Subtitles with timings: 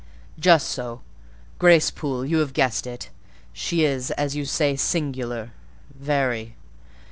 [0.39, 1.01] "Just so.
[1.59, 3.11] Grace Poole—you have guessed it.
[3.53, 6.55] She is, as you say, singular—very.